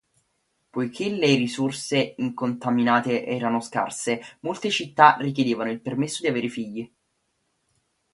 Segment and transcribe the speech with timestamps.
[0.71, 6.91] Poiché le risorse incontaminate erano scarse, molte città richiedevano il permesso di avere figli.